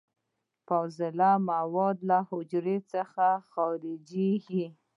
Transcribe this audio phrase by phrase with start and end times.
[0.67, 4.65] فاضله مواد له حجرې څخه خارجیږي.